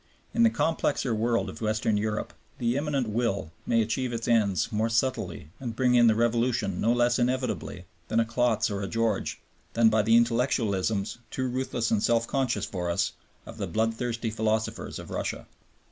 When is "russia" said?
15.11-15.45